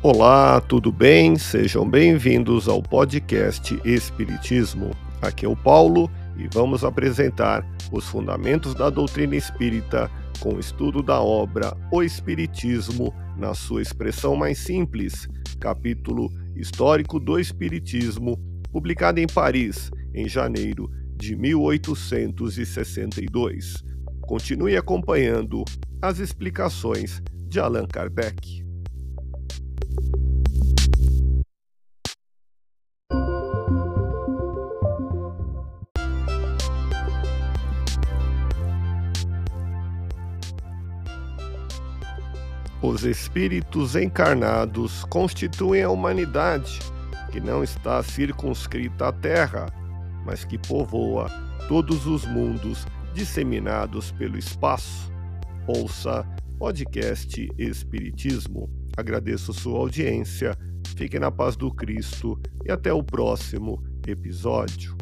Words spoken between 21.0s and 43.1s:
de 1862. Continue acompanhando as explicações de Allan Kardec. Os